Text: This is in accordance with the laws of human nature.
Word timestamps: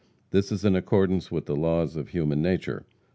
This 0.31 0.51
is 0.51 0.65
in 0.65 0.75
accordance 0.75 1.29
with 1.29 1.45
the 1.45 1.55
laws 1.55 1.95
of 1.95 2.07
human 2.09 2.41
nature. 2.41 2.87